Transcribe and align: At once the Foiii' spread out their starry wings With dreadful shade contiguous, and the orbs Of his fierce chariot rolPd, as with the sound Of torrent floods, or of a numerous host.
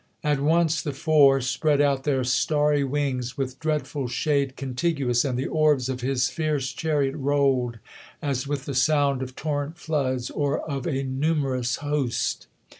At 0.23 0.39
once 0.39 0.81
the 0.81 0.93
Foiii' 0.93 1.43
spread 1.43 1.79
out 1.79 2.05
their 2.05 2.23
starry 2.23 2.83
wings 2.83 3.37
With 3.37 3.59
dreadful 3.59 4.07
shade 4.07 4.55
contiguous, 4.55 5.23
and 5.23 5.37
the 5.37 5.45
orbs 5.45 5.89
Of 5.89 6.01
his 6.01 6.27
fierce 6.27 6.73
chariot 6.73 7.13
rolPd, 7.13 7.77
as 8.19 8.47
with 8.47 8.65
the 8.65 8.73
sound 8.73 9.21
Of 9.21 9.35
torrent 9.35 9.77
floods, 9.77 10.31
or 10.31 10.57
of 10.67 10.87
a 10.87 11.03
numerous 11.03 11.75
host. 11.85 12.47